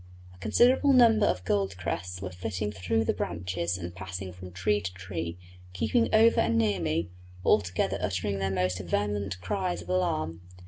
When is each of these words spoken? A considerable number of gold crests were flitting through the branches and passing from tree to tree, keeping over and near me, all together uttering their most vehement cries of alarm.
A 0.33 0.37
considerable 0.39 0.93
number 0.93 1.27
of 1.27 1.45
gold 1.45 1.77
crests 1.77 2.23
were 2.23 2.31
flitting 2.31 2.71
through 2.71 3.05
the 3.05 3.13
branches 3.13 3.77
and 3.77 3.93
passing 3.93 4.33
from 4.33 4.51
tree 4.51 4.81
to 4.81 4.91
tree, 4.95 5.37
keeping 5.73 6.09
over 6.11 6.39
and 6.41 6.57
near 6.57 6.79
me, 6.79 7.11
all 7.43 7.61
together 7.61 7.99
uttering 8.01 8.39
their 8.39 8.49
most 8.49 8.79
vehement 8.79 9.39
cries 9.41 9.83
of 9.83 9.89
alarm. 9.89 10.41